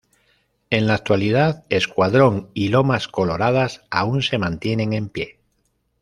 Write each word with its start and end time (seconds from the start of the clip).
En 0.71 0.87
la 0.87 0.95
actualidad 0.95 1.63
Escuadrón 1.69 2.49
y 2.55 2.69
Lomas 2.69 3.07
Coloradas 3.07 3.83
aún 3.91 4.23
se 4.23 4.39
mantienen 4.39 4.93
en 4.93 5.09
pie. 5.09 5.39